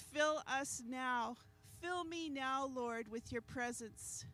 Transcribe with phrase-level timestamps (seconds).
[0.00, 1.36] fill us now.
[1.80, 4.24] Fill me now, Lord, with your presence.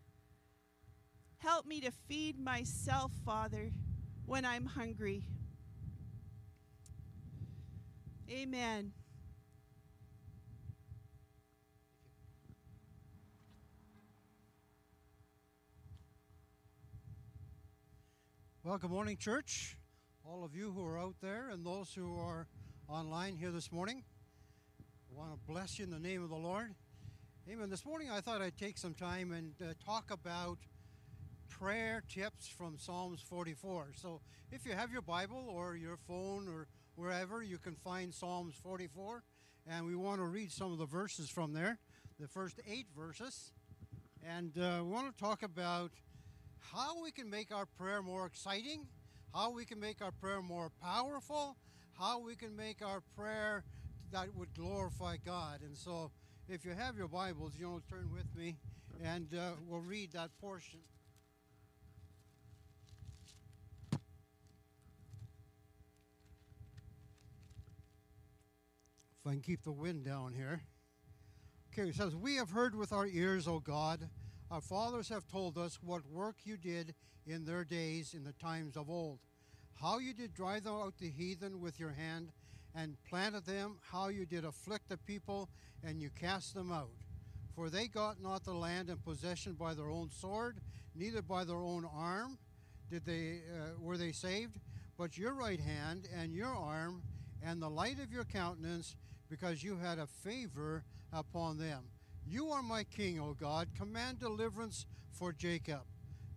[1.39, 3.73] Help me to feed myself, Father,
[4.27, 5.25] when I'm hungry.
[8.31, 8.93] Amen.
[18.65, 19.77] Well, good morning, church.
[20.25, 22.47] All of you who are out there and those who are
[22.89, 24.05] online here this morning.
[25.15, 26.75] I want to bless you in the name of the Lord.
[27.51, 27.69] Amen.
[27.69, 30.59] This morning I thought I'd take some time and uh, talk about
[31.51, 33.89] prayer tips from Psalms 44.
[33.95, 34.21] So
[34.51, 39.23] if you have your Bible or your phone or wherever, you can find Psalms 44.
[39.67, 41.79] And we want to read some of the verses from there,
[42.19, 43.53] the first eight verses.
[44.27, 45.91] And uh, we want to talk about
[46.59, 48.87] how we can make our prayer more exciting,
[49.35, 51.57] how we can make our prayer more powerful,
[51.99, 53.65] how we can make our prayer
[54.13, 55.61] that would glorify God.
[55.63, 56.11] And so,
[56.49, 58.57] if you have your Bibles, you know, turn with me
[59.03, 60.79] and uh, we'll read that portion.
[69.21, 70.63] If I can keep the wind down here.
[71.73, 74.09] Okay, it says, We have heard with our ears, O God
[74.53, 76.95] our fathers have told us what work you did
[77.27, 79.19] in their days in the times of old,
[79.81, 82.33] how you did drive out the heathen with your hand
[82.75, 85.49] and planted them, how you did afflict the people
[85.85, 86.91] and you cast them out.
[87.55, 90.61] For they got not the land in possession by their own sword,
[90.95, 92.39] neither by their own arm
[92.91, 94.59] did they uh, were they saved,
[94.99, 97.03] but your right hand and your arm
[97.43, 98.97] and the light of your countenance,
[99.29, 101.85] because you had a favor upon them.
[102.27, 103.69] You are my king, O God.
[103.77, 105.81] Command deliverance for Jacob.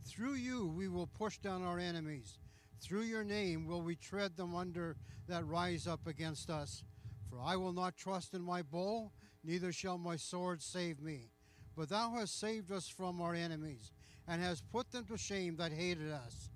[0.06, 2.40] Through you we will push down our enemies.
[2.82, 4.96] Through your name will we tread them under
[5.28, 6.84] that rise up against us.
[7.30, 9.12] For I will not trust in my bow,
[9.44, 11.32] neither shall my sword save me.
[11.76, 13.92] But thou hast saved us from our enemies,
[14.28, 16.50] and hast put them to shame that hated us.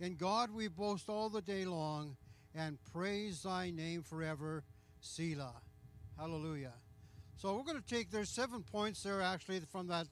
[0.00, 2.16] In God we boast all the day long,
[2.54, 4.64] and praise thy name forever.
[5.00, 5.62] Selah.
[6.18, 6.74] Hallelujah.
[7.36, 10.06] So we're going to take there's seven points there actually from that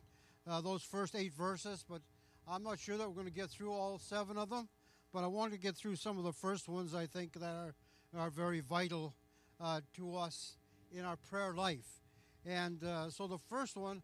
[0.47, 2.03] uh, those first eight verses, but
[2.47, 4.69] I'm not sure that we're going to get through all seven of them.
[5.15, 7.75] But I want to get through some of the first ones I think that are
[8.17, 9.15] are very vital
[9.61, 10.57] uh, to us
[10.93, 12.03] in our prayer life.
[12.45, 14.03] And uh, so the first one,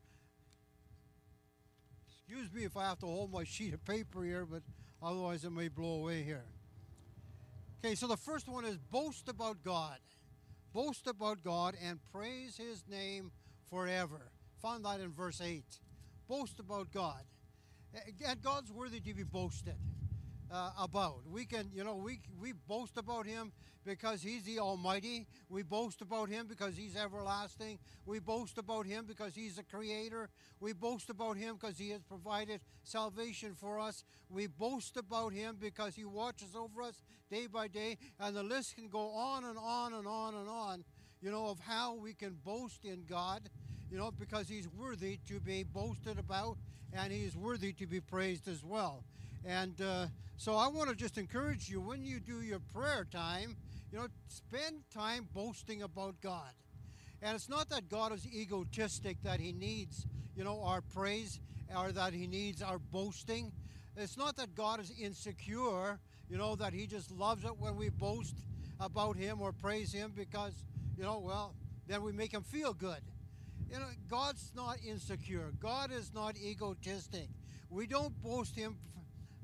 [2.09, 4.63] excuse me if I have to hold my sheet of paper here, but
[5.03, 6.47] otherwise it may blow away here.
[7.85, 9.99] Okay, so the first one is boast about God
[10.73, 13.31] boast about God and praise his name
[13.69, 14.31] forever.
[14.63, 15.65] Found that in verse 8.
[16.29, 17.23] Boast about God.
[18.25, 19.75] And God's worthy to be boasted
[20.51, 21.21] uh, about.
[21.31, 23.53] We can, you know, we, we boast about him
[23.85, 25.27] because he's the Almighty.
[25.49, 27.79] We boast about him because he's everlasting.
[28.05, 30.29] We boast about him because he's the creator.
[30.61, 34.05] We boast about him because he has provided salvation for us.
[34.29, 37.97] We boast about him because he watches over us day by day.
[38.19, 40.85] And the list can go on and on and on and on,
[41.23, 43.49] you know, of how we can boast in God,
[43.91, 46.57] you know, because he's worthy to be boasted about
[46.93, 49.05] and he's worthy to be praised as well.
[49.45, 50.07] And uh,
[50.37, 53.57] so I want to just encourage you when you do your prayer time,
[53.93, 56.53] you know, spend time boasting about God.
[57.23, 60.07] And it's not that God is egotistic, that he needs,
[60.37, 61.41] you know, our praise
[61.77, 63.53] or that he needs our boasting.
[63.97, 65.99] It's not that God is insecure,
[66.31, 68.37] you know, that he just loves it when we boast
[68.81, 70.55] about him or praise him because,
[70.97, 71.55] you know, well,
[71.87, 73.01] then we make him feel good.
[73.71, 75.53] You know, God's not insecure.
[75.61, 77.29] God is not egotistic.
[77.69, 78.77] We don't boast him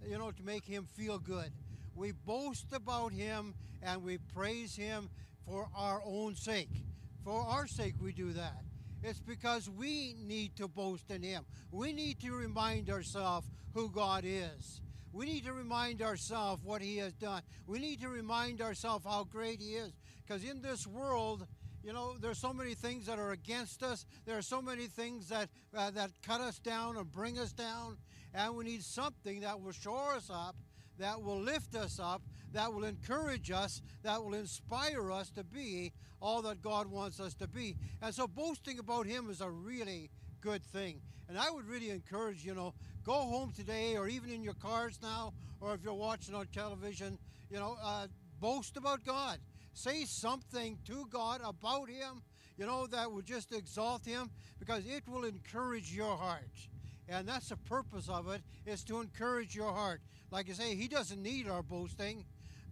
[0.09, 1.53] you know, to make him feel good.
[1.95, 5.09] We boast about him and we praise him
[5.47, 6.85] for our own sake.
[7.25, 8.63] For our sake, we do that.
[9.03, 11.45] It's because we need to boast in him.
[11.71, 14.81] We need to remind ourselves who God is.
[15.13, 17.43] We need to remind ourselves what he has done.
[17.67, 19.93] We need to remind ourselves how great he is.
[20.27, 21.47] Because in this world,
[21.83, 24.05] you know, there's so many things that are against us.
[24.27, 27.97] There are so many things that uh, that cut us down and bring us down.
[28.37, 30.57] And we need something that will shore us up,
[30.99, 32.21] that will lift us up,
[32.53, 37.33] that will encourage us, that will inspire us to be all that God wants us
[37.37, 37.77] to be.
[38.03, 40.11] And so boasting about Him is a really
[40.43, 41.01] good thing.
[41.31, 42.75] And I would really encourage, you know,
[43.05, 45.33] go home today or even in your cars now,
[45.63, 47.19] or if you're watching on television,
[47.51, 48.07] you know, uh,
[48.39, 49.39] boast about God.
[49.73, 52.23] Say something to God about Him,
[52.59, 56.69] you know, that will just exalt Him because it will encourage your heart.
[57.09, 60.01] And that's the purpose of it, is to encourage your heart.
[60.31, 62.25] Like I say, he doesn't need our boasting,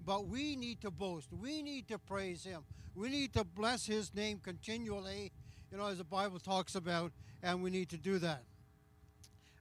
[0.05, 1.29] but we need to boast.
[1.33, 2.63] We need to praise him.
[2.97, 5.33] We need to bless his name continually,
[5.71, 8.43] you know, as the Bible talks about, and we need to do that.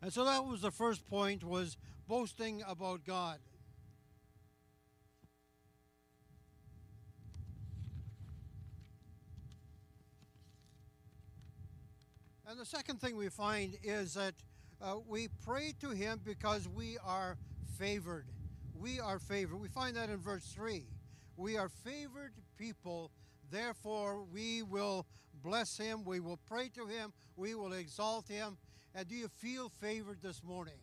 [0.01, 1.77] And so that was the first point was
[2.07, 3.39] boasting about God.
[12.45, 14.33] And the second thing we find is that
[14.83, 17.37] uh, we pray to Him because we are
[17.79, 18.25] favored.
[18.75, 19.59] We are favored.
[19.59, 20.85] We find that in verse 3.
[21.37, 23.11] We are favored people,
[23.49, 25.07] therefore we will
[25.41, 28.57] bless Him, we will pray to Him, we will exalt Him.
[28.93, 30.77] And do you feel favored this morning?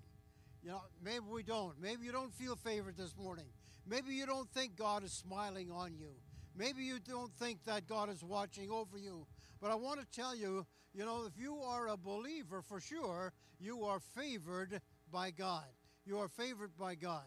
[0.63, 1.81] You know, maybe we don't.
[1.81, 3.47] Maybe you don't feel favored this morning.
[3.87, 6.11] Maybe you don't think God is smiling on you.
[6.57, 9.27] Maybe you don't think that God is watching over you.
[9.61, 13.33] But I want to tell you, you know, if you are a believer for sure,
[13.59, 14.81] you are favored
[15.13, 15.65] by God.
[16.07, 17.25] You are favored by God.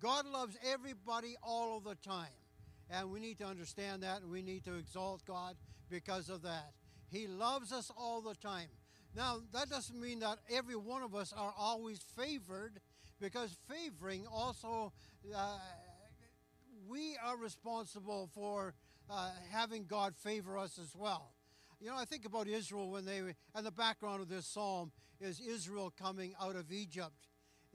[0.00, 2.28] God loves everybody all of the time.
[2.90, 5.56] And we need to understand that and we need to exalt God
[5.90, 6.72] because of that.
[7.10, 8.68] He loves us all the time.
[9.14, 12.80] Now, that doesn't mean that every one of us are always favored
[13.20, 14.92] because favoring also,
[15.34, 15.58] uh,
[16.88, 18.74] we are responsible for
[19.10, 21.32] uh, having God favor us as well.
[21.82, 23.18] You know, I think about Israel when they,
[23.56, 27.26] and the background of this psalm is Israel coming out of Egypt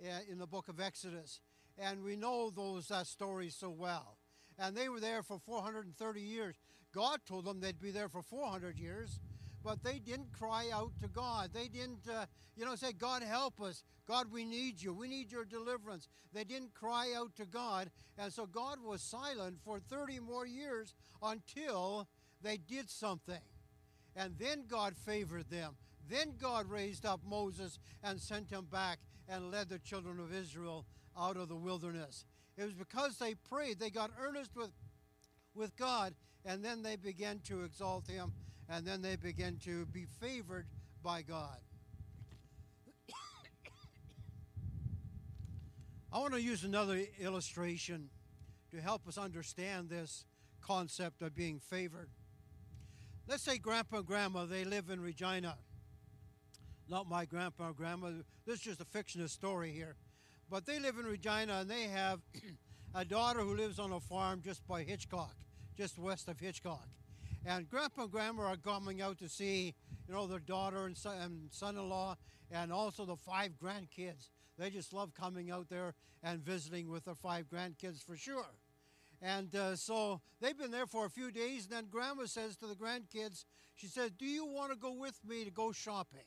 [0.02, 1.42] uh, in the book of Exodus.
[1.78, 4.18] And we know those stories so well.
[4.58, 6.56] And they were there for 430 years.
[6.96, 9.20] God told them they'd be there for 400 years,
[9.62, 11.50] but they didn't cry out to God.
[11.54, 13.84] They didn't, uh, you know, say, God, help us.
[14.08, 14.94] God, we need you.
[14.94, 16.08] We need your deliverance.
[16.32, 17.92] They didn't cry out to God.
[18.18, 22.08] And so God was silent for 30 more years until
[22.42, 23.42] they did something.
[24.18, 25.76] And then God favored them.
[26.10, 28.98] Then God raised up Moses and sent him back
[29.30, 30.86] and led the children of Israel
[31.18, 32.26] out of the wilderness.
[32.58, 34.72] It was because they prayed, they got earnest with,
[35.54, 38.34] with God, and then they began to exalt him,
[38.68, 40.66] and then they began to be favored
[41.04, 41.60] by God.
[46.12, 48.10] I want to use another illustration
[48.72, 50.26] to help us understand this
[50.62, 52.10] concept of being favored.
[53.30, 55.58] Let's say grandpa and grandma, they live in Regina.
[56.88, 58.12] Not my grandpa and grandma.
[58.46, 59.98] This is just a fictional story here.
[60.50, 62.22] But they live in Regina and they have
[62.96, 65.36] a daughter who lives on a farm just by Hitchcock,
[65.76, 66.88] just west of Hitchcock.
[67.46, 69.76] And grandpa and grandma are coming out to see,
[70.08, 72.16] you know, their daughter and son-in-law
[72.50, 74.30] and also the five grandkids.
[74.58, 78.48] They just love coming out there and visiting with their five grandkids for sure.
[79.22, 82.68] And uh, so they've been there for a few days, and then Grandma says to
[82.68, 86.26] the grandkids, she says, Do you want to go with me to go shopping?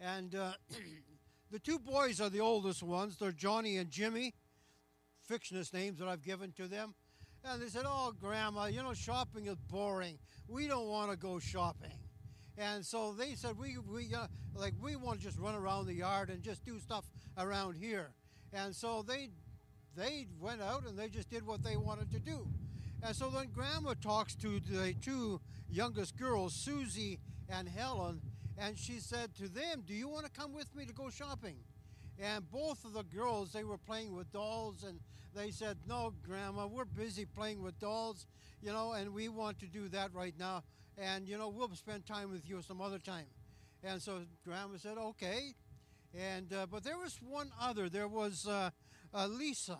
[0.00, 0.52] And uh,
[1.50, 3.16] the two boys are the oldest ones.
[3.16, 4.34] They're Johnny and Jimmy,
[5.26, 6.94] fictitious names that I've given to them.
[7.44, 10.18] And they said, Oh, Grandma, you know, shopping is boring.
[10.48, 11.98] We don't want to go shopping.
[12.56, 15.94] And so they said, We, we uh, like, we want to just run around the
[15.94, 17.04] yard and just do stuff
[17.36, 18.10] around here.
[18.52, 19.28] And so they
[19.98, 22.46] they went out and they just did what they wanted to do.
[23.02, 25.40] And so then Grandma talks to the two
[25.70, 27.18] youngest girls, Susie
[27.48, 28.20] and Helen,
[28.58, 31.56] and she said to them, Do you want to come with me to go shopping?
[32.20, 34.98] And both of the girls, they were playing with dolls, and
[35.34, 38.26] they said, No, Grandma, we're busy playing with dolls,
[38.60, 40.64] you know, and we want to do that right now.
[40.96, 43.26] And, you know, we'll spend time with you some other time.
[43.84, 45.54] And so Grandma said, Okay.
[46.18, 47.88] And, uh, but there was one other.
[47.88, 48.70] There was, uh,
[49.14, 49.78] uh, Lisa,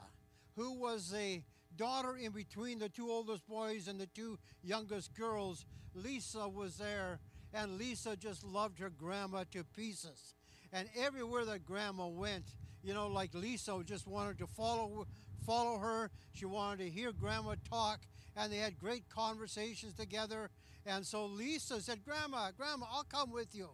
[0.56, 1.42] who was a
[1.76, 5.64] daughter in between the two oldest boys and the two youngest girls.
[5.94, 7.20] Lisa was there,
[7.54, 10.34] and Lisa just loved her grandma to pieces.
[10.72, 12.44] And everywhere that grandma went,
[12.82, 15.06] you know, like Lisa just wanted to follow
[15.46, 16.10] follow her.
[16.34, 18.00] She wanted to hear grandma talk,
[18.36, 20.50] and they had great conversations together.
[20.84, 23.70] And so Lisa said, "Grandma, grandma, I'll come with you."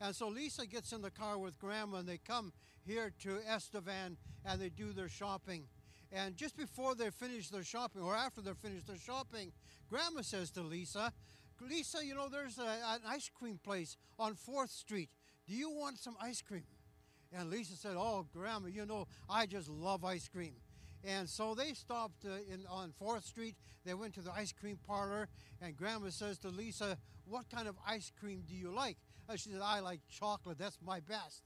[0.00, 2.52] And so Lisa gets in the car with grandma, and they come
[2.86, 5.64] here to Estevan and they do their shopping.
[6.12, 9.52] And just before they finish their shopping, or after they finish their shopping,
[9.90, 11.12] Grandma says to Lisa,
[11.60, 15.10] Lisa, you know, there's a, an ice cream place on 4th Street.
[15.48, 16.64] Do you want some ice cream?
[17.32, 20.54] And Lisa said, Oh, Grandma, you know, I just love ice cream.
[21.04, 23.56] And so they stopped uh, in on 4th Street.
[23.84, 25.28] They went to the ice cream parlor,
[25.60, 28.98] and Grandma says to Lisa, What kind of ice cream do you like?
[29.28, 30.58] And she said, I like chocolate.
[30.58, 31.42] That's my best.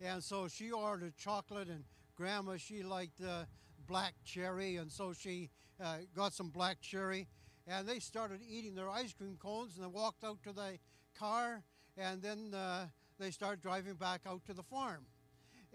[0.00, 1.84] And so she ordered chocolate, and
[2.16, 3.44] Grandma, she liked uh,
[3.86, 5.50] black cherry, and so she
[5.82, 7.28] uh, got some black cherry.
[7.66, 10.78] And they started eating their ice cream cones, and they walked out to the
[11.18, 11.62] car,
[11.96, 12.86] and then uh,
[13.18, 15.06] they started driving back out to the farm.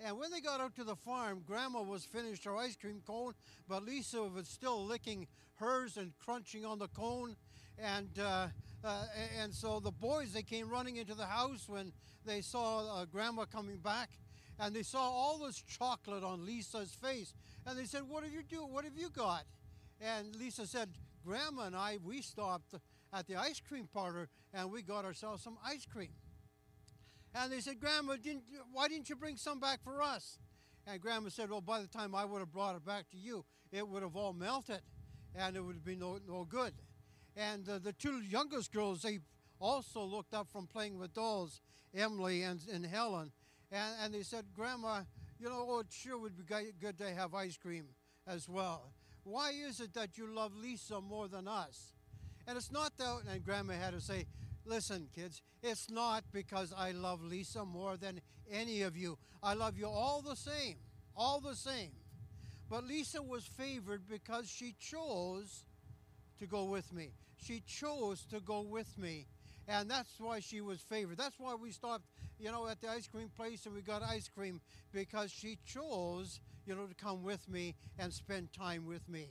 [0.03, 3.33] And when they got out to the farm, Grandma was finished her ice cream cone,
[3.67, 7.35] but Lisa was still licking hers and crunching on the cone.
[7.81, 8.48] And uh,
[8.83, 9.05] uh,
[9.41, 11.91] and so the boys they came running into the house when
[12.25, 14.09] they saw uh, Grandma coming back,
[14.59, 17.33] and they saw all this chocolate on Lisa's face,
[17.65, 18.65] and they said, "What have you do?
[18.65, 19.43] What have you got?"
[20.01, 20.89] And Lisa said,
[21.25, 22.75] "Grandma and I we stopped
[23.13, 26.13] at the ice cream parlor and we got ourselves some ice cream."
[27.33, 30.39] And they said, "Grandma, didn't why didn't you bring some back for us?"
[30.86, 33.45] And Grandma said, "Well, by the time I would have brought it back to you,
[33.71, 34.81] it would have all melted,
[35.36, 36.74] and it would have been no no good."
[37.36, 39.19] And uh, the two youngest girls, they
[39.59, 41.62] also looked up from playing with dolls,
[41.95, 43.31] Emily and, and Helen,
[43.71, 45.01] and, and they said, Grandma,
[45.39, 46.43] you know, oh, it sure would be
[46.79, 47.86] good to have ice cream
[48.27, 48.91] as well.
[49.24, 51.93] Why is it that you love Lisa more than us?
[52.48, 54.25] And it's not that, and Grandma had to say,
[54.65, 58.21] Listen, kids, it's not because I love Lisa more than
[58.51, 59.17] any of you.
[59.41, 60.75] I love you all the same,
[61.15, 61.91] all the same.
[62.69, 65.65] But Lisa was favored because she chose
[66.39, 67.12] to go with me.
[67.38, 69.27] She chose to go with me.
[69.67, 71.17] And that's why she was favored.
[71.17, 72.05] That's why we stopped,
[72.39, 76.39] you know, at the ice cream place and we got ice cream because she chose,
[76.65, 79.27] you know, to come with me and spend time with me.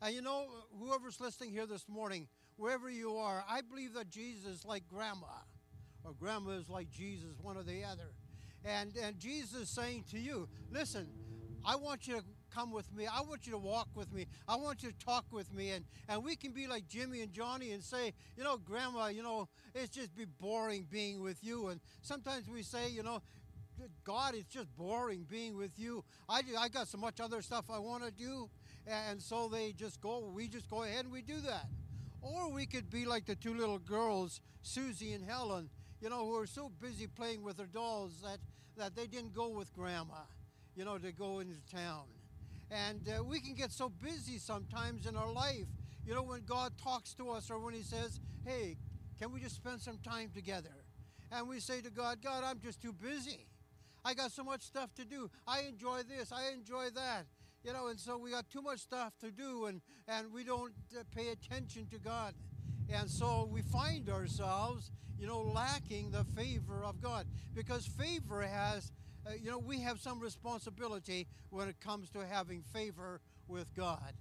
[0.00, 0.46] And you know,
[0.80, 2.26] whoever's listening here this morning,
[2.56, 5.26] wherever you are, I believe that Jesus is like grandma,
[6.04, 8.10] or grandma is like Jesus, one or the other.
[8.64, 11.06] And and Jesus is saying to you, listen,
[11.64, 13.06] I want you to come with me.
[13.06, 14.26] I want you to walk with me.
[14.48, 15.70] I want you to talk with me.
[15.70, 19.22] And, and we can be like Jimmy and Johnny and say, you know, Grandma, you
[19.22, 21.68] know, it's just be boring being with you.
[21.68, 23.22] And sometimes we say, you know,
[24.04, 26.04] God, it's just boring being with you.
[26.28, 28.48] I, I got so much other stuff I want to do.
[28.86, 31.66] And so they just go, we just go ahead and we do that.
[32.20, 36.36] Or we could be like the two little girls, Susie and Helen, you know, who
[36.36, 38.38] are so busy playing with their dolls that,
[38.76, 40.22] that they didn't go with Grandma,
[40.76, 42.04] you know, to go into town.
[42.72, 45.66] And uh, we can get so busy sometimes in our life.
[46.06, 48.78] You know, when God talks to us or when He says, hey,
[49.18, 50.84] can we just spend some time together?
[51.30, 53.46] And we say to God, God, I'm just too busy.
[54.04, 55.30] I got so much stuff to do.
[55.46, 57.26] I enjoy this, I enjoy that.
[57.62, 60.72] You know, and so we got too much stuff to do and, and we don't
[60.98, 62.34] uh, pay attention to God.
[62.92, 68.90] And so we find ourselves, you know, lacking the favor of God because favor has
[69.26, 74.14] uh, you know, we have some responsibility when it comes to having favor with God.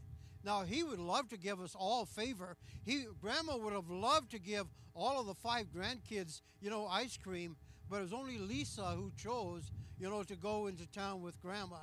[0.44, 2.56] Now, He would love to give us all favor.
[2.84, 7.18] He, Grandma would have loved to give all of the five grandkids, you know, ice
[7.18, 7.56] cream,
[7.90, 11.78] but it was only Lisa who chose, you know, to go into town with Grandma.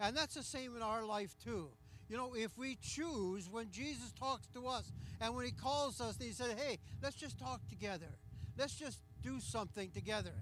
[0.00, 1.68] And that's the same in our life, too.
[2.08, 4.90] You know, if we choose, when Jesus talks to us
[5.20, 8.18] and when He calls us, He said, hey, let's just talk together.
[8.58, 10.32] Let's just do something together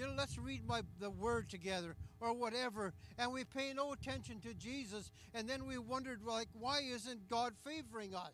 [0.00, 4.40] you know, let's read my the word together or whatever, and we pay no attention
[4.40, 8.32] to Jesus, and then we wondered like, why isn't God favoring us?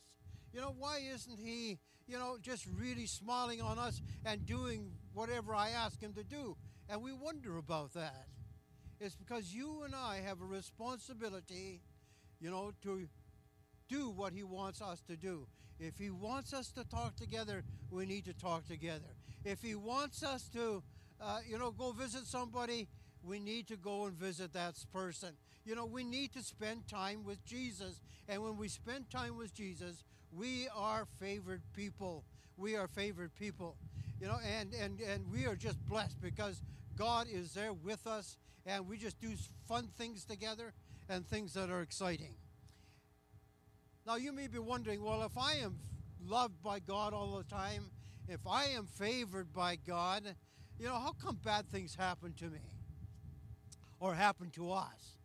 [0.53, 5.57] You know, why isn't He, you know, just really smiling on us and doing whatever
[5.57, 6.57] I ask Him to do?
[6.89, 8.27] And we wonder about that.
[9.01, 11.83] It's because you and I have a responsibility,
[12.41, 13.09] you know, to
[13.89, 15.49] do what He wants us to do.
[15.81, 19.17] If He wants us to talk together, we need to talk together.
[19.47, 20.83] If He wants us to
[21.21, 22.89] uh, you know, go visit somebody,
[23.23, 25.31] we need to go and visit that person.
[25.65, 28.01] You know, we need to spend time with Jesus.
[28.29, 32.25] And when we spend time with Jesus, we are favored people.
[32.57, 33.77] We are favored people.
[34.21, 36.63] You know, and, and, and we are just blessed because
[36.97, 39.29] God is there with us and we just do
[39.69, 40.73] fun things together
[41.09, 42.35] and things that are exciting.
[44.07, 45.79] Now, you may be wondering well, if I am
[46.25, 47.91] loved by God all the time,
[48.29, 50.23] if I am favored by God,
[50.79, 52.61] you know, how come bad things happen to me
[54.01, 55.19] or happen to us?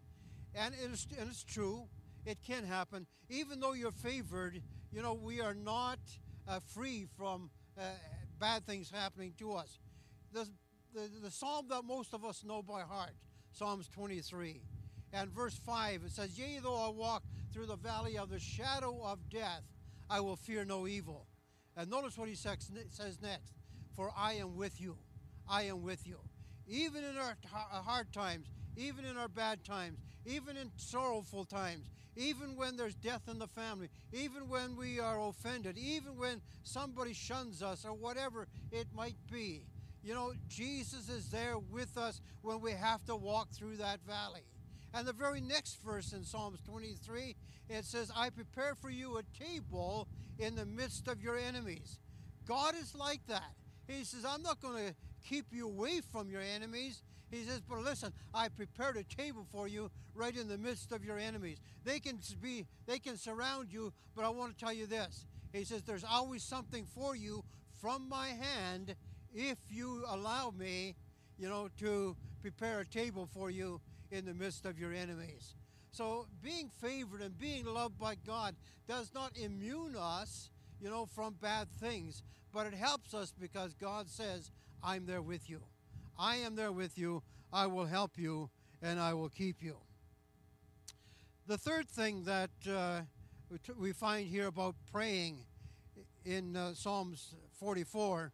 [0.54, 1.88] And it's, and it's true,
[2.26, 3.08] it can happen.
[3.30, 6.00] Even though you're favored, you know, we are not
[6.48, 7.82] uh, free from uh,
[8.40, 9.80] bad things happening to us.
[10.34, 10.48] The,
[10.94, 13.12] the, the psalm that most of us know by heart,
[13.54, 14.62] Psalms 23,
[15.14, 19.02] and verse 5, it says, Yea, though I walk through the valley of the shadow
[19.04, 19.64] of death,
[20.10, 21.28] I will fear no evil.
[21.78, 22.70] And notice what he says
[23.22, 23.54] next,
[23.96, 24.98] for I am with you.
[25.50, 26.18] I am with you.
[26.68, 28.48] Even in our uh, hard times,
[28.78, 33.48] even in our bad times, even in sorrowful times, even when there's death in the
[33.48, 39.16] family, even when we are offended, even when somebody shuns us or whatever it might
[39.32, 39.66] be.
[40.04, 44.42] You know, Jesus is there with us when we have to walk through that valley.
[44.94, 47.36] And the very next verse in Psalms 23,
[47.74, 50.08] it says, I prepare for you a table
[50.40, 52.00] in the midst of your enemies.
[52.48, 53.54] God is like that.
[53.88, 54.96] He says, I'm not going to
[55.28, 57.04] keep you away from your enemies.
[57.30, 61.06] He says, but listen, I prepared a table for you right in the midst of
[61.06, 61.60] your enemies.
[61.84, 65.26] They can be, they can surround you, but I want to tell you this.
[65.54, 67.44] He says, There's always something for you
[67.82, 68.96] from my hand
[69.34, 70.96] if you allow me,
[71.38, 75.56] you know, to prepare a table for you in the midst of your enemies.
[75.92, 78.56] So being favored and being loved by God
[78.88, 80.50] does not immune us,
[80.82, 84.52] you know, from bad things, but it helps us because God says,
[84.84, 85.62] I'm there with you.
[86.18, 87.24] I am there with you.
[87.52, 88.50] I will help you
[88.82, 89.78] and I will keep you.
[91.48, 93.02] The third thing that uh,
[93.78, 95.40] we find here about praying
[96.26, 98.32] in uh, Psalms 44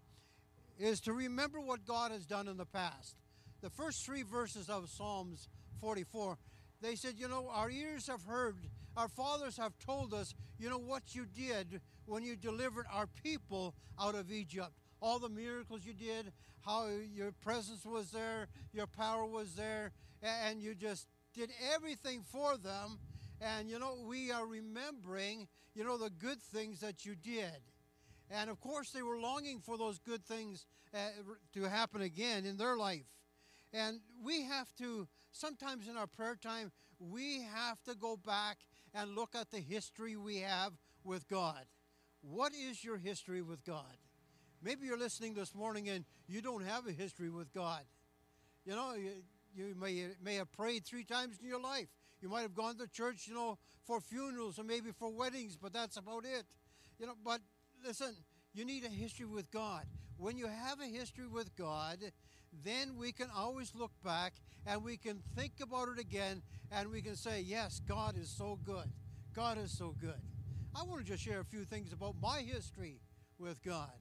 [0.80, 3.16] is to remember what God has done in the past.
[3.62, 5.48] The first three verses of Psalms
[5.82, 6.38] 44,
[6.82, 8.56] they said, You know, our ears have heard,
[8.96, 13.76] our fathers have told us, you know, what you did when you delivered our people
[14.00, 14.72] out of Egypt.
[15.00, 16.32] All the miracles you did,
[16.66, 19.92] how your presence was there, your power was there,
[20.24, 23.00] and you just did everything for them.
[23.40, 27.62] And, you know, we are remembering, you know, the good things that you did.
[28.32, 30.98] And of course, they were longing for those good things uh,
[31.54, 33.06] to happen again in their life.
[33.74, 38.58] And we have to, sometimes in our prayer time, we have to go back
[38.94, 41.66] and look at the history we have with God.
[42.22, 43.98] What is your history with God?
[44.64, 47.82] Maybe you're listening this morning and you don't have a history with God.
[48.66, 49.12] You know, you,
[49.56, 51.88] you may, may have prayed three times in your life.
[52.22, 55.72] You might have gone to church, you know, for funerals or maybe for weddings, but
[55.72, 56.44] that's about it.
[57.00, 57.42] You know, but
[57.86, 58.16] listen,
[58.54, 59.84] you need a history with God.
[60.18, 62.00] When you have a history with God,
[62.64, 64.34] then we can always look back
[64.66, 68.60] and we can think about it again and we can say, yes, God is so
[68.64, 68.92] good.
[69.34, 70.22] God is so good.
[70.76, 73.00] I want to just share a few things about my history
[73.40, 73.92] with God.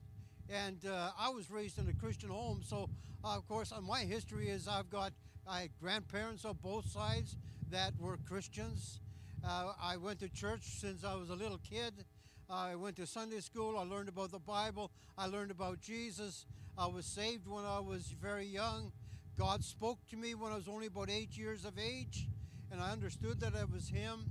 [0.48, 2.88] And uh, I was raised in a Christian home, so
[3.24, 5.12] uh, of course, uh, my history is I've got
[5.48, 7.36] I grandparents on both sides
[7.70, 9.00] that were Christians.
[9.44, 12.04] Uh, I went to church since I was a little kid.
[12.48, 13.76] I went to Sunday school.
[13.78, 14.92] I learned about the Bible.
[15.18, 16.46] I learned about Jesus.
[16.78, 18.92] I was saved when I was very young.
[19.38, 22.28] God spoke to me when I was only about eight years of age,
[22.70, 24.26] and I understood that it was Him.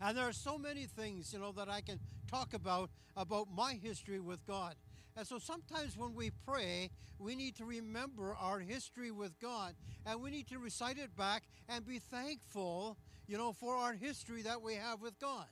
[0.00, 3.74] And there are so many things, you know, that I can talk about about my
[3.74, 4.74] history with God.
[5.14, 9.74] And so sometimes when we pray, we need to remember our history with God
[10.06, 14.40] and we need to recite it back and be thankful, you know, for our history
[14.42, 15.44] that we have with God.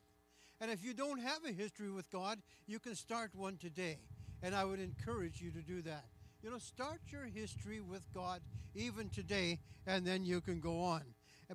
[0.63, 3.99] And if you don't have a history with God, you can start one today.
[4.43, 6.05] And I would encourage you to do that.
[6.43, 8.41] You know, start your history with God
[8.75, 11.03] even today, and then you can go on.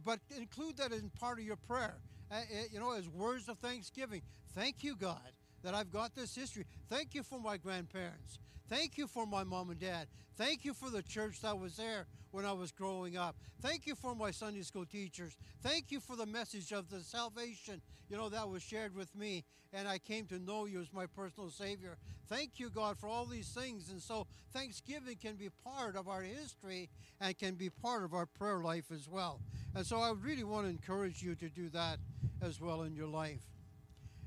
[0.03, 1.95] But include that in part of your prayer,
[2.29, 2.39] uh, uh,
[2.71, 4.21] you know, as words of thanksgiving.
[4.53, 5.31] Thank you, God,
[5.63, 6.65] that I've got this history.
[6.89, 8.39] Thank you for my grandparents.
[8.67, 10.07] Thank you for my mom and dad.
[10.37, 13.35] Thank you for the church that was there when I was growing up.
[13.61, 15.37] Thank you for my Sunday school teachers.
[15.61, 19.45] Thank you for the message of the salvation, you know, that was shared with me
[19.75, 21.97] and I came to know you as my personal Savior.
[22.27, 23.89] Thank you, God, for all these things.
[23.89, 28.25] And so Thanksgiving can be part of our history and can be part of our
[28.25, 29.41] prayer life as well.
[29.75, 31.99] And so I really want to encourage you to do that
[32.41, 33.41] as well in your life.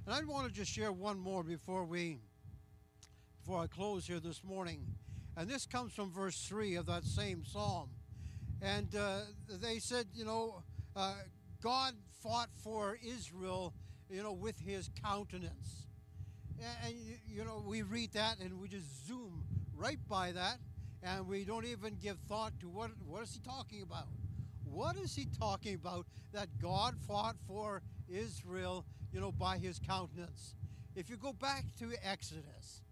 [0.06, 2.18] And I want to just share one more before we
[3.48, 4.84] before I close here this morning.
[5.34, 7.88] And this comes from verse 3 of that same psalm.
[8.60, 10.62] And uh, they said, you know,
[10.94, 11.14] uh,
[11.62, 13.72] God fought for Israel,
[14.10, 15.86] you know, with his countenance.
[16.58, 20.58] And, and, you know, we read that and we just zoom right by that
[21.02, 24.08] and we don't even give thought to what, what is he talking about?
[24.62, 27.80] What is he talking about that God fought for
[28.10, 30.54] Israel, you know, by his countenance?
[30.94, 32.82] If you go back to Exodus,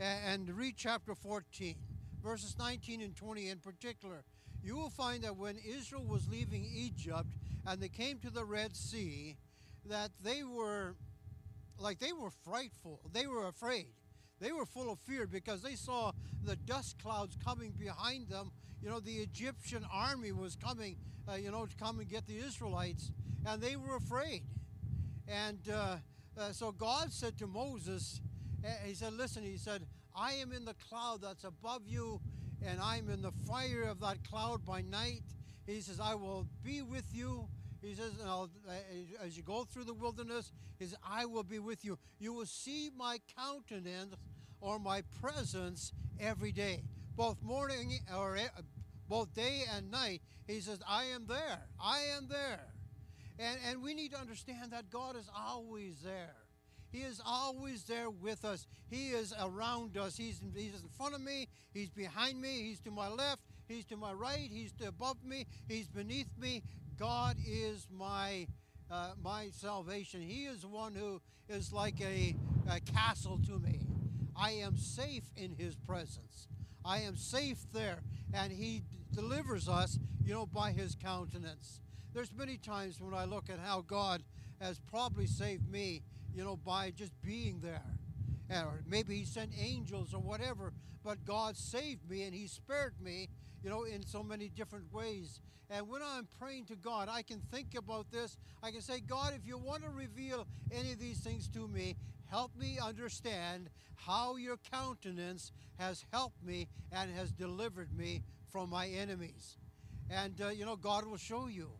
[0.00, 1.74] and read chapter 14,
[2.22, 4.24] verses 19 and 20 in particular,
[4.62, 7.28] you will find that when Israel was leaving Egypt
[7.66, 9.36] and they came to the Red Sea,
[9.86, 10.94] that they were
[11.78, 13.00] like they were frightful.
[13.12, 13.86] They were afraid.
[14.40, 16.12] They were full of fear because they saw
[16.44, 18.52] the dust clouds coming behind them.
[18.82, 20.96] You know, the Egyptian army was coming,
[21.28, 23.12] uh, you know, to come and get the Israelites,
[23.46, 24.42] and they were afraid.
[25.28, 25.96] And uh,
[26.36, 28.20] uh, so God said to Moses,
[28.84, 29.82] he said, Listen, he said,
[30.14, 32.20] I am in the cloud that's above you,
[32.64, 35.22] and I'm in the fire of that cloud by night.
[35.66, 37.48] He says, I will be with you.
[37.80, 38.46] He says, uh,
[39.24, 41.98] as you go through the wilderness, he says, I will be with you.
[42.20, 44.14] You will see my countenance
[44.60, 46.84] or my presence every day,
[47.16, 48.62] both morning or uh,
[49.08, 50.22] both day and night.
[50.46, 51.58] He says, I am there.
[51.82, 52.60] I am there.
[53.38, 56.36] And, and we need to understand that God is always there.
[56.92, 58.66] He is always there with us.
[58.90, 60.16] He is around us.
[60.16, 61.48] He's in, he's in front of me.
[61.72, 62.62] He's behind me.
[62.62, 63.40] He's to my left.
[63.66, 64.48] He's to my right.
[64.50, 65.46] He's above me.
[65.68, 66.62] He's beneath me.
[66.98, 68.46] God is my
[68.90, 70.20] uh, my salvation.
[70.20, 72.36] He is one who is like a
[72.68, 73.80] uh, castle to me.
[74.36, 76.48] I am safe in His presence.
[76.84, 78.00] I am safe there,
[78.34, 78.82] and He
[79.14, 81.80] delivers us, you know, by His countenance.
[82.12, 84.22] There's many times when I look at how God
[84.60, 86.02] has probably saved me,
[86.34, 87.82] you know, by just being there.
[88.50, 90.72] Or maybe He sent angels or whatever,
[91.04, 93.28] but God saved me and He spared me,
[93.62, 95.40] you know, in so many different ways.
[95.70, 98.36] And when I'm praying to God, I can think about this.
[98.62, 101.96] I can say, God, if you want to reveal any of these things to me,
[102.30, 108.88] help me understand how your countenance has helped me and has delivered me from my
[108.88, 109.56] enemies.
[110.10, 111.70] And, uh, you know, God will show you.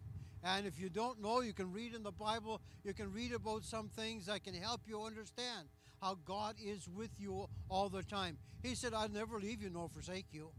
[0.44, 3.64] And if you don't know, you can read in the Bible, you can read about
[3.64, 5.68] some things that can help you understand
[6.00, 8.36] how God is with you all the time.
[8.62, 10.50] He said, I'll never leave you nor forsake you.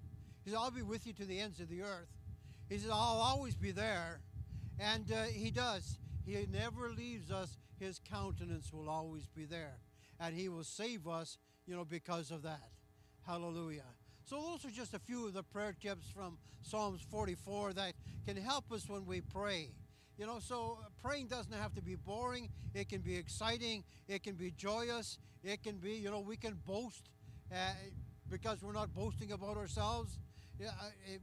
[0.45, 2.07] He said, I'll be with you to the ends of the earth.
[2.69, 4.21] He said, I'll always be there.
[4.79, 5.97] And uh, He does.
[6.25, 7.57] He never leaves us.
[7.79, 9.79] His countenance will always be there.
[10.19, 12.69] And He will save us, you know, because of that.
[13.27, 13.83] Hallelujah.
[14.25, 17.93] So, those are just a few of the prayer tips from Psalms 44 that
[18.25, 19.69] can help us when we pray.
[20.17, 22.49] You know, so uh, praying doesn't have to be boring.
[22.73, 23.83] It can be exciting.
[24.07, 25.17] It can be joyous.
[25.43, 27.09] It can be, you know, we can boast
[27.51, 27.55] uh,
[28.29, 30.19] because we're not boasting about ourselves.
[30.63, 30.71] Uh,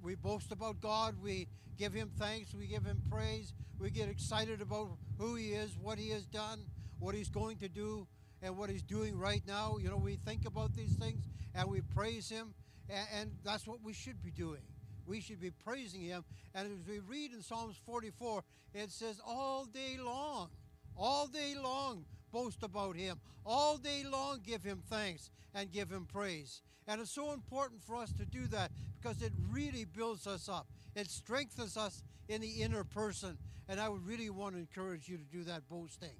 [0.02, 1.14] we boast about God.
[1.22, 1.46] We
[1.78, 2.52] give Him thanks.
[2.52, 3.54] We give Him praise.
[3.78, 6.60] We get excited about who He is, what He has done,
[6.98, 8.06] what He's going to do,
[8.42, 9.78] and what He's doing right now.
[9.80, 11.22] You know, we think about these things
[11.54, 12.54] and we praise Him,
[12.90, 14.60] and, and that's what we should be doing.
[15.06, 16.24] We should be praising Him.
[16.54, 18.42] And as we read in Psalms 44,
[18.74, 20.50] it says, All day long,
[20.96, 23.18] all day long, boast about Him.
[23.44, 26.62] All day long, give Him thanks and give Him praise.
[26.86, 30.66] And it's so important for us to do that because it really builds us up.
[30.94, 33.38] It strengthens us in the inner person.
[33.68, 36.16] And I would really want to encourage you to do that boasting.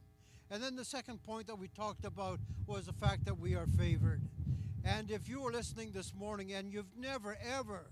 [0.51, 3.67] And then the second point that we talked about was the fact that we are
[3.67, 4.21] favored.
[4.85, 7.90] And if you were listening this morning and you've never, ever,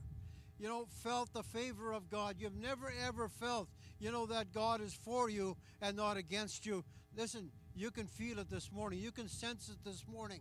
[0.59, 4.81] you know, felt the favor of God, you've never, ever felt, you know, that God
[4.81, 6.85] is for you and not against you,
[7.17, 8.99] listen, you can feel it this morning.
[8.99, 10.41] You can sense it this morning.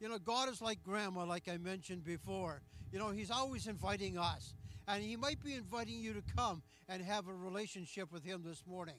[0.00, 2.62] You know, God is like grandma, like I mentioned before.
[2.92, 4.54] You know, He's always inviting us.
[4.86, 8.64] And He might be inviting you to come and have a relationship with Him this
[8.66, 8.98] morning.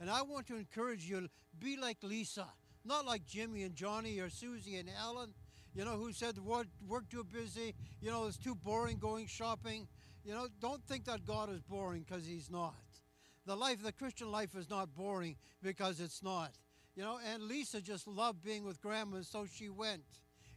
[0.00, 2.46] And I want to encourage you to be like Lisa,
[2.84, 5.32] not like Jimmy and Johnny or Susie and Ellen,
[5.74, 9.88] you know, who said, work, work too busy, you know, it's too boring going shopping.
[10.24, 12.74] You know, don't think that God is boring because He's not.
[13.46, 16.52] The life, the Christian life is not boring because it's not.
[16.94, 20.04] You know, and Lisa just loved being with Grandma, so she went.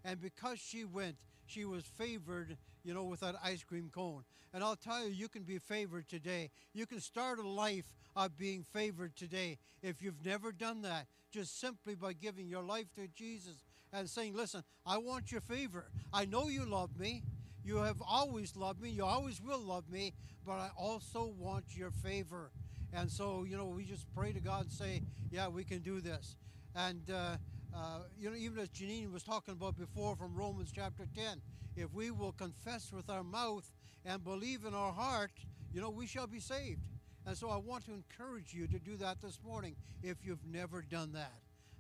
[0.04, 1.16] And because she went,
[1.48, 4.24] she was favored, you know, with that ice cream cone.
[4.54, 6.52] And I'll tell you, you can be favored today.
[6.74, 11.60] You can start a life of being favored today if you've never done that, just
[11.60, 13.64] simply by giving your life to Jesus
[13.96, 15.86] and saying, Listen, I want your favor.
[16.14, 17.24] I know you love me.
[17.64, 18.90] You have always loved me.
[18.90, 20.14] You always will love me,
[20.46, 22.52] but I also want your favor.
[22.94, 26.02] And so, you know, we just pray to God and say, Yeah, we can do
[26.02, 26.36] this.
[26.76, 27.38] And, uh,
[27.76, 31.42] uh, you know, even as Janine was talking about before from Romans chapter 10,
[31.76, 33.70] if we will confess with our mouth
[34.06, 35.32] and believe in our heart,
[35.74, 36.88] you know, we shall be saved.
[37.26, 40.82] And so I want to encourage you to do that this morning if you've never
[40.82, 41.34] done that.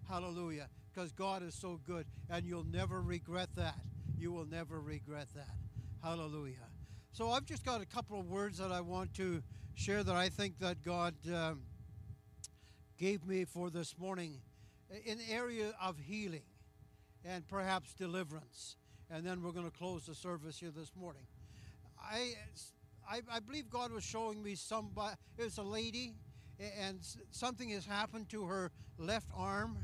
[0.10, 0.70] Hallelujah.
[0.96, 3.76] Because God is so good and you'll never regret that.
[4.18, 5.56] You will never regret that.
[6.02, 6.56] Hallelujah.
[7.12, 10.30] So I've just got a couple of words that I want to share that I
[10.30, 11.64] think that God um,
[12.98, 14.40] gave me for this morning
[15.06, 16.44] in area of healing
[17.26, 18.78] and perhaps deliverance.
[19.10, 21.24] And then we're going to close the service here this morning.
[22.02, 22.36] I,
[23.10, 26.14] I, I believe God was showing me somebody, it was a lady,
[26.80, 27.00] and
[27.32, 29.78] something has happened to her left arm,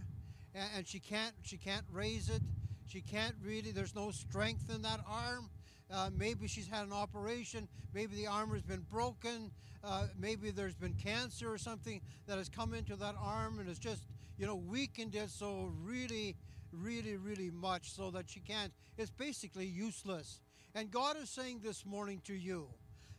[0.56, 2.42] and she can't, she can't raise it.
[2.88, 5.50] She can't really, there's no strength in that arm.
[5.90, 7.68] Uh, maybe she's had an operation.
[7.94, 9.52] Maybe the arm has been broken.
[9.84, 13.80] Uh, maybe there's been cancer or something that has come into that arm and it's
[13.80, 14.06] just
[14.42, 16.36] you know, weakened it so really,
[16.72, 18.74] really, really much so that she can't.
[18.98, 20.40] It's basically useless.
[20.74, 22.68] And God is saying this morning to you,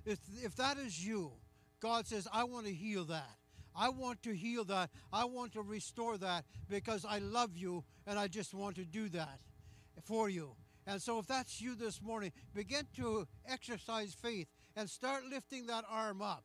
[0.05, 1.31] if, if that is you,
[1.81, 3.37] God says, I want to heal that.
[3.75, 4.91] I want to heal that.
[5.13, 9.09] I want to restore that because I love you and I just want to do
[9.11, 9.41] that
[10.05, 10.55] for you.
[10.87, 15.85] And so, if that's you this morning, begin to exercise faith and start lifting that
[15.89, 16.45] arm up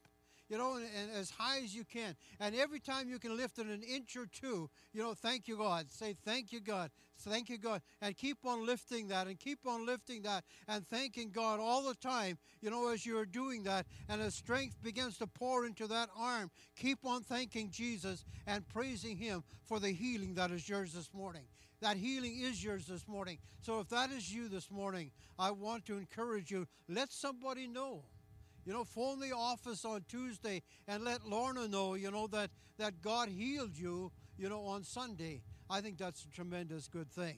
[0.50, 2.16] you know, and, and, as high as you can.
[2.40, 5.58] And every time you can lift it an inch or two, you know, thank you,
[5.58, 5.92] God.
[5.92, 6.92] Say, thank you, God.
[7.20, 7.82] Thank you, God.
[8.02, 11.96] And keep on lifting that and keep on lifting that and thanking God all the
[11.96, 13.86] time, you know, as you're doing that.
[14.08, 19.18] And as strength begins to pour into that arm, keep on thanking Jesus and praising
[19.18, 21.44] Him for the healing that is yours this morning.
[21.82, 23.38] That healing is yours this morning.
[23.62, 26.68] So if that is you this morning, I want to encourage you.
[26.88, 28.04] Let somebody know.
[28.68, 33.02] You know, phone the office on Tuesday and let Lorna know, you know, that, that
[33.02, 35.42] God healed you, you know, on Sunday.
[35.70, 37.38] I think that's a tremendous good thing.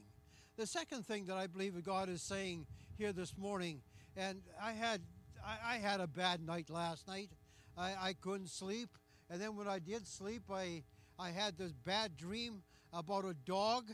[0.56, 2.66] The second thing that I believe God is saying
[2.98, 3.80] here this morning,
[4.16, 5.02] and I had
[5.46, 7.30] I, I had a bad night last night.
[7.78, 8.88] I, I couldn't sleep.
[9.30, 10.82] And then when I did sleep, I
[11.16, 13.84] I had this bad dream about a dog,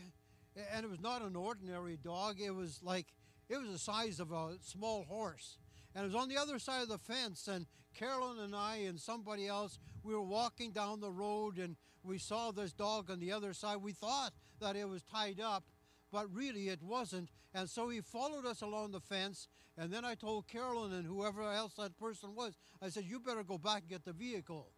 [0.73, 2.41] and it was not an ordinary dog.
[2.41, 3.09] It was like
[3.51, 5.59] it was the size of a small horse,
[5.97, 7.49] and it was on the other side of the fence.
[7.49, 12.19] And Carolyn and I and somebody else, we were walking down the road, and we
[12.19, 13.79] saw this dog on the other side.
[13.79, 15.65] We thought that it was tied up,
[16.13, 17.31] but really it wasn't.
[17.55, 19.49] And so he followed us along the fence.
[19.79, 23.43] And then I told Carolyn and whoever else that person was, I said, You better
[23.43, 24.69] go back and get the vehicle.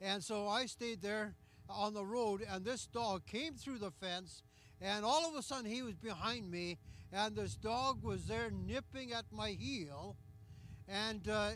[0.00, 1.34] And so I stayed there
[1.68, 4.42] on the road, and this dog came through the fence,
[4.80, 6.78] and all of a sudden he was behind me,
[7.12, 10.16] and this dog was there nipping at my heel
[10.88, 11.50] and uh, uh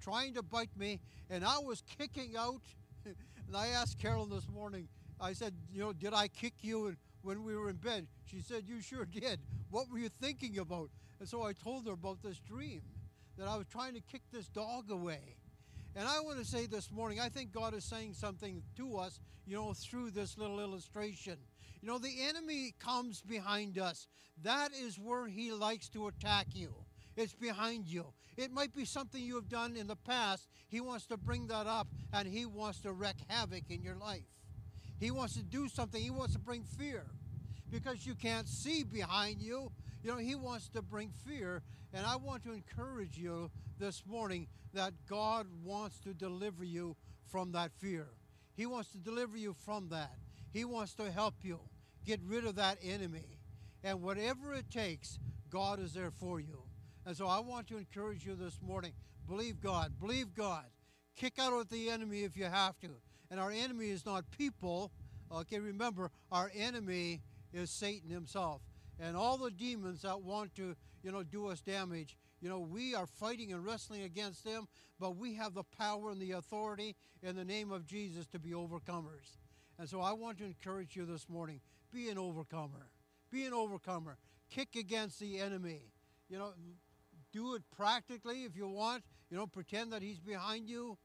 [0.00, 1.00] trying to bite me,
[1.30, 2.62] and I was kicking out.
[3.04, 4.88] and I asked Carolyn this morning,
[5.20, 8.06] I said, You know, did I kick you when we were in bed?
[8.24, 9.40] She said, You sure did.
[9.70, 10.90] What were you thinking about?
[11.20, 12.82] And so I told her about this dream
[13.38, 15.36] that I was trying to kick this dog away.
[15.96, 19.20] And I want to say this morning, I think God is saying something to us,
[19.46, 21.36] you know, through this little illustration.
[21.80, 24.08] You know, the enemy comes behind us.
[24.42, 26.74] That is where he likes to attack you.
[27.16, 28.06] It's behind you.
[28.36, 30.48] It might be something you have done in the past.
[30.68, 34.24] He wants to bring that up and he wants to wreak havoc in your life.
[34.98, 36.02] He wants to do something.
[36.02, 37.04] He wants to bring fear
[37.70, 39.70] because you can't see behind you.
[40.02, 41.62] You know, he wants to bring fear.
[41.92, 46.96] And I want to encourage you this morning that God wants to deliver you
[47.30, 48.08] from that fear.
[48.56, 50.16] He wants to deliver you from that.
[50.52, 51.60] He wants to help you
[52.04, 53.38] get rid of that enemy.
[53.82, 55.18] And whatever it takes,
[55.50, 56.63] God is there for you.
[57.06, 58.92] And so I want to encourage you this morning
[59.28, 60.64] believe God, believe God.
[61.16, 62.90] Kick out at the enemy if you have to.
[63.30, 64.90] And our enemy is not people.
[65.32, 67.20] Okay, remember, our enemy
[67.52, 68.62] is Satan himself.
[68.98, 72.16] And all the demons that want to, you know, do us damage.
[72.40, 74.66] You know, we are fighting and wrestling against them,
[75.00, 78.50] but we have the power and the authority in the name of Jesus to be
[78.50, 79.38] overcomers.
[79.78, 81.60] And so I want to encourage you this morning
[81.92, 82.90] be an overcomer.
[83.30, 84.16] Be an overcomer.
[84.50, 85.80] Kick against the enemy.
[86.28, 86.52] You know,
[87.34, 89.02] do it practically if you want.
[89.30, 90.96] You know, pretend that he's behind you,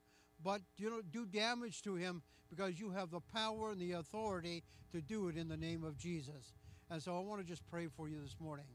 [0.44, 4.64] but you know, do damage to him because you have the power and the authority
[4.92, 6.54] to do it in the name of Jesus.
[6.90, 8.66] And so I want to just pray for you this morning.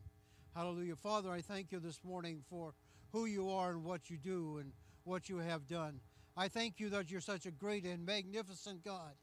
[0.54, 0.96] Hallelujah.
[0.96, 2.74] Father, I thank you this morning for
[3.12, 4.72] who you are and what you do and
[5.04, 6.00] what you have done.
[6.36, 9.14] I thank you that you're such a great and magnificent God.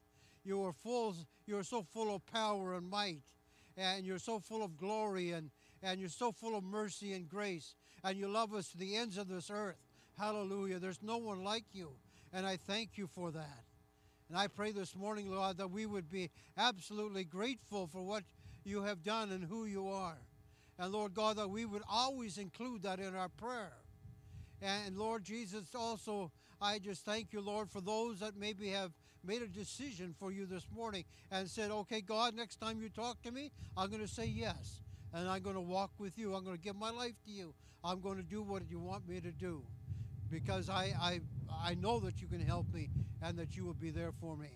[0.44, 1.16] You are full
[1.46, 3.22] you are so full of power and might
[3.78, 5.52] and you're so full of glory and
[5.84, 9.18] and you're so full of mercy and grace and you love us to the ends
[9.18, 9.78] of this earth.
[10.18, 10.80] Hallelujah.
[10.80, 11.92] There's no one like you
[12.34, 13.64] and I thank you for that.
[14.30, 18.24] And I pray this morning, Lord, that we would be absolutely grateful for what
[18.64, 20.18] you have done and who you are.
[20.80, 23.74] And Lord God, that we would always include that in our prayer.
[24.62, 28.92] And Lord Jesus, also, I just thank you, Lord, for those that maybe have
[29.24, 33.22] made a decision for you this morning and said, okay, God, next time you talk
[33.24, 34.82] to me, I'm going to say yes.
[35.14, 36.34] And I'm going to walk with you.
[36.36, 37.54] I'm going to give my life to you.
[37.84, 39.64] I'm going to do what you want me to do
[40.30, 41.20] because I, I,
[41.64, 42.90] I know that you can help me
[43.22, 44.50] and that you will be there for me.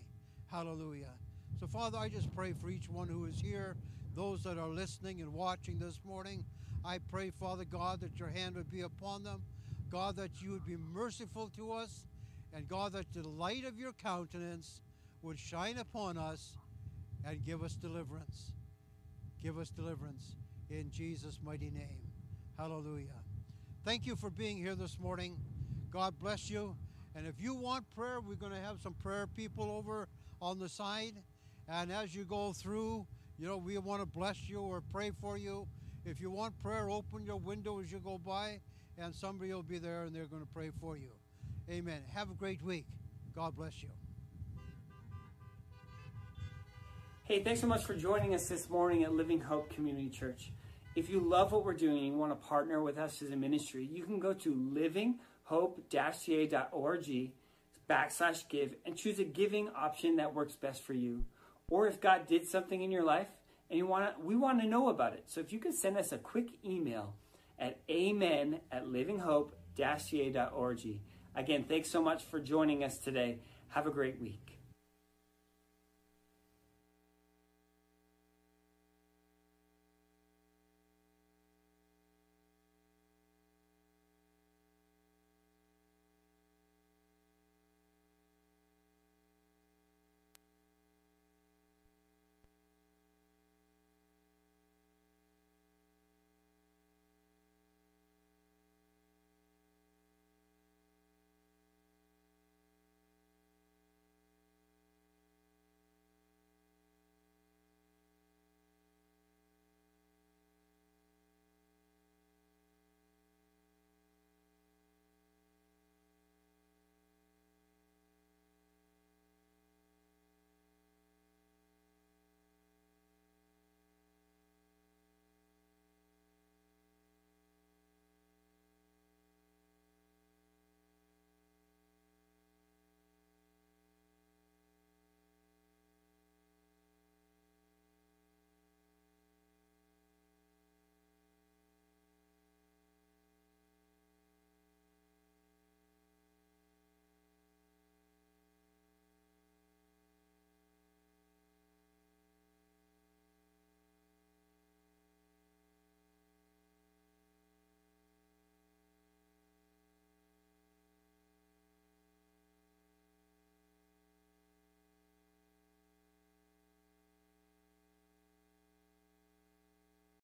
[0.52, 1.14] Hallelujah.
[1.60, 3.76] So, Father, I just pray for each one who is here
[4.16, 6.46] those that are listening and watching this morning.
[6.86, 9.42] I pray, Father God, that your hand would be upon them.
[9.90, 12.06] God, that you would be merciful to us.
[12.54, 14.80] And God, that the light of your countenance
[15.22, 16.58] would shine upon us
[17.26, 18.52] and give us deliverance.
[19.44, 20.36] Give us deliverance
[20.70, 22.05] in Jesus' mighty name.
[22.58, 23.08] Hallelujah.
[23.84, 25.38] Thank you for being here this morning.
[25.92, 26.76] God bless you.
[27.14, 30.08] And if you want prayer, we're going to have some prayer people over
[30.42, 31.16] on the side.
[31.68, 33.06] And as you go through,
[33.38, 35.68] you know, we want to bless you or pray for you.
[36.06, 38.62] If you want prayer, open your window as you go by,
[38.98, 41.12] and somebody will be there and they're going to pray for you.
[41.70, 42.02] Amen.
[42.14, 42.86] Have a great week.
[43.36, 43.90] God bless you.
[47.24, 50.52] Hey, thanks so much for joining us this morning at Living Hope Community Church.
[50.96, 53.36] If you love what we're doing and you want to partner with us as a
[53.36, 57.32] ministry, you can go to livinghope-ca.org
[57.90, 61.26] backslash give and choose a giving option that works best for you
[61.70, 63.28] or if God did something in your life
[63.70, 65.24] and you want to, we want to know about it.
[65.28, 67.16] So if you could send us a quick email
[67.58, 71.00] at amen at livinghope-ca.org.
[71.36, 73.40] Again, thanks so much for joining us today.
[73.70, 74.45] Have a great week.